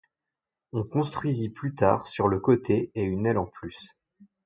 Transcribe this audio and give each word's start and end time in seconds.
On 0.73 0.81
construisit 0.83 1.49
plus 1.49 1.75
tard 1.75 2.07
sur 2.07 2.27
le 2.27 2.39
côté 2.39 2.89
est 2.95 3.03
une 3.05 3.27
aile 3.27 3.37
en 3.37 3.45
plus. 3.45 3.95